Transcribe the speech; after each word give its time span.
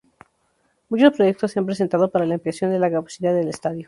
Muchos 0.89 1.13
proyectos 1.15 1.51
se 1.51 1.59
han 1.59 1.67
presentado 1.67 2.09
para 2.09 2.25
la 2.25 2.33
ampliación 2.33 2.71
de 2.71 2.79
la 2.79 2.89
capacidad 2.89 3.35
del 3.35 3.49
estadio. 3.49 3.79